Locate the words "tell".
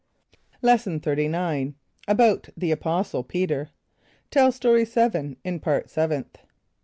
4.31-4.51